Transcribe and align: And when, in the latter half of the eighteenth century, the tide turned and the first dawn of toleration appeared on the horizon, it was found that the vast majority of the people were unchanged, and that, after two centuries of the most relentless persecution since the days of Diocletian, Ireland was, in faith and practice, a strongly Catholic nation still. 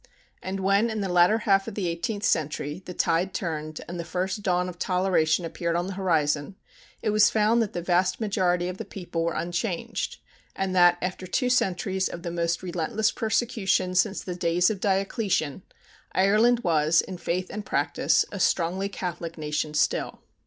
And 0.41 0.61
when, 0.61 0.89
in 0.89 1.01
the 1.01 1.07
latter 1.13 1.37
half 1.37 1.67
of 1.67 1.75
the 1.75 1.87
eighteenth 1.87 2.23
century, 2.23 2.81
the 2.87 2.93
tide 2.95 3.35
turned 3.35 3.81
and 3.87 3.99
the 3.99 4.03
first 4.03 4.41
dawn 4.41 4.67
of 4.67 4.79
toleration 4.79 5.45
appeared 5.45 5.75
on 5.75 5.85
the 5.85 5.93
horizon, 5.93 6.55
it 7.03 7.11
was 7.11 7.29
found 7.29 7.61
that 7.61 7.73
the 7.73 7.83
vast 7.83 8.19
majority 8.19 8.67
of 8.67 8.79
the 8.79 8.83
people 8.83 9.23
were 9.23 9.35
unchanged, 9.35 10.17
and 10.55 10.75
that, 10.75 10.97
after 11.03 11.27
two 11.27 11.51
centuries 11.51 12.07
of 12.09 12.23
the 12.23 12.31
most 12.31 12.63
relentless 12.63 13.11
persecution 13.11 13.93
since 13.93 14.23
the 14.23 14.33
days 14.33 14.71
of 14.71 14.79
Diocletian, 14.79 15.61
Ireland 16.13 16.61
was, 16.61 17.01
in 17.01 17.19
faith 17.19 17.51
and 17.51 17.63
practice, 17.63 18.25
a 18.31 18.39
strongly 18.39 18.89
Catholic 18.89 19.37
nation 19.37 19.75
still. 19.75 20.23